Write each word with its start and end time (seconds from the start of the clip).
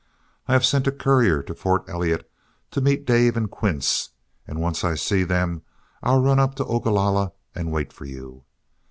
I've 0.47 0.65
sent 0.65 0.87
a 0.87 0.91
courier 0.91 1.43
to 1.43 1.53
Fort 1.53 1.83
Elliott 1.87 2.27
to 2.71 2.81
meet 2.81 3.05
Dave 3.05 3.37
and 3.37 3.51
Quince, 3.51 4.09
and 4.47 4.59
once 4.59 4.83
I 4.83 4.95
see 4.95 5.23
them, 5.23 5.61
I'll 6.01 6.23
run 6.23 6.39
up 6.39 6.55
to 6.55 6.65
Ogalalla 6.65 7.33
and 7.53 7.71
wait 7.71 7.93
for 7.93 8.05
you. 8.05 8.43